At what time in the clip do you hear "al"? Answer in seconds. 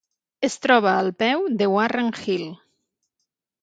1.03-1.11